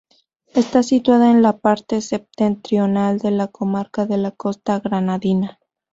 [0.55, 5.59] Está situada en la parte septentrional de la comarca de la Costa Granadina.